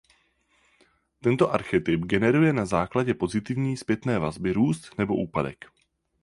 [1.21, 5.65] Tento archetyp generuje na základě pozitivní zpětné vazby růst nebo úpadek.